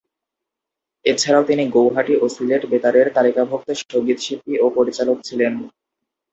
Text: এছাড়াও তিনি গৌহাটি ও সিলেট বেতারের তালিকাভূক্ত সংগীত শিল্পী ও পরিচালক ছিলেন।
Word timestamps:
এছাড়াও 1.05 1.43
তিনি 1.43 1.63
গৌহাটি 1.67 2.13
ও 2.17 2.35
সিলেট 2.35 2.63
বেতারের 2.71 3.07
তালিকাভূক্ত 3.15 3.69
সংগীত 3.83 4.17
শিল্পী 4.19 4.53
ও 4.59 4.75
পরিচালক 4.77 5.17
ছিলেন। 5.27 5.53